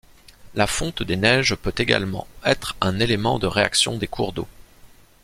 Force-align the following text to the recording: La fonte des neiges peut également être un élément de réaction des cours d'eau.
La 0.55 0.65
fonte 0.65 1.03
des 1.03 1.15
neiges 1.15 1.53
peut 1.53 1.75
également 1.77 2.25
être 2.43 2.75
un 2.81 2.99
élément 2.99 3.37
de 3.37 3.45
réaction 3.45 3.99
des 3.99 4.07
cours 4.07 4.33
d'eau. 4.33 4.47